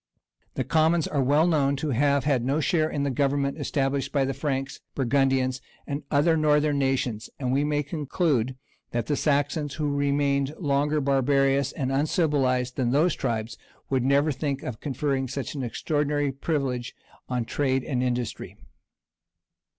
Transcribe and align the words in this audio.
The 0.55 0.63
commons 0.63 1.07
are 1.07 1.21
well 1.21 1.45
known 1.45 1.75
to 1.75 1.91
have 1.91 2.23
had 2.23 2.43
no 2.43 2.59
share 2.59 2.89
in 2.89 3.03
the 3.03 3.11
governments 3.11 3.59
established 3.61 4.11
by 4.11 4.25
the 4.25 4.33
Franks, 4.33 4.79
Burgundians, 4.95 5.61
and 5.85 6.01
other 6.09 6.35
northern 6.35 6.79
nations; 6.79 7.29
and 7.37 7.53
we 7.53 7.63
may 7.63 7.83
conclude 7.83 8.55
that 8.93 9.05
the 9.05 9.15
Saxons, 9.15 9.75
who 9.75 9.95
remained 9.95 10.55
longer 10.57 11.01
barbarous 11.01 11.71
and 11.71 11.91
uncivilized 11.91 12.77
than 12.77 12.89
those 12.89 13.13
tribes, 13.13 13.59
would 13.91 14.01
never 14.03 14.31
think 14.31 14.63
of 14.63 14.79
conferring 14.79 15.27
such 15.27 15.53
an 15.53 15.61
extraordinary 15.61 16.31
privilege 16.31 16.95
on 17.29 17.45
trade 17.45 17.83
and 17.83 18.01
industry. 18.01 18.57